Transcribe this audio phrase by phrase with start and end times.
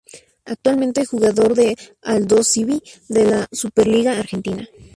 [0.45, 4.67] Actualmente jugador de Aldosivi de la Superliga Argentina.